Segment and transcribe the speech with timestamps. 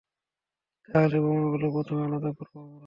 [0.89, 2.79] তাহলে, বোমাগুলো প্রথমে আলাদা করব আমরা।